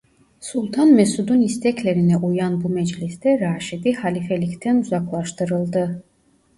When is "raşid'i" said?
3.39-3.93